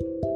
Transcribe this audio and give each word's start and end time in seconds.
you. 0.00 0.33